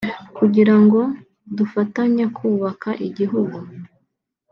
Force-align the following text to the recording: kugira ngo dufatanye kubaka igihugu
kugira 0.37 0.75
ngo 0.83 1.01
dufatanye 1.57 2.23
kubaka 2.37 2.89
igihugu 3.07 3.57